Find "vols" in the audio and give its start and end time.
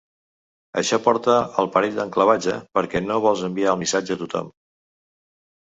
3.27-3.47